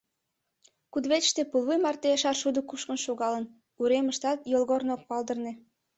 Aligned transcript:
Кудывечыште 0.91 1.41
пулвуй 1.51 1.77
марте 1.85 2.09
шаршудо 2.21 2.59
кушкын 2.69 2.97
шогалын, 3.05 3.45
уремыштат 3.81 4.39
йолгорно 4.51 4.91
ок 4.95 5.03
палдырне. 5.09 5.51